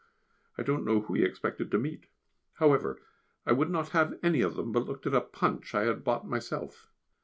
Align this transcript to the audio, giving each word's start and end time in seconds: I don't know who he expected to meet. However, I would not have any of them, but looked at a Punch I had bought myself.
I 0.57 0.63
don't 0.63 0.83
know 0.83 1.01
who 1.01 1.13
he 1.13 1.21
expected 1.23 1.69
to 1.69 1.77
meet. 1.77 2.07
However, 2.53 3.03
I 3.45 3.51
would 3.51 3.69
not 3.69 3.89
have 3.89 4.17
any 4.23 4.41
of 4.41 4.55
them, 4.55 4.71
but 4.71 4.87
looked 4.87 5.05
at 5.05 5.13
a 5.13 5.21
Punch 5.21 5.75
I 5.75 5.83
had 5.83 6.03
bought 6.03 6.27
myself. 6.27 6.87